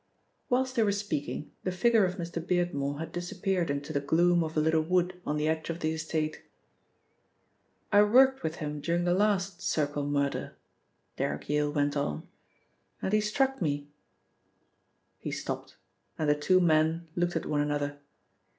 [0.49, 2.43] Whilst they were speaking, the figure of Mr.
[2.43, 5.91] Beardmore had disappeared into the gloom of a little wood on the edge of the
[5.93, 6.41] estate.
[7.91, 10.55] "I worked with him during the last Circle murder,"
[11.17, 12.27] Derrick Yale went on,
[12.99, 13.89] "and he struck me"
[15.19, 15.75] He stopped,
[16.17, 17.99] and the two men looked at one another.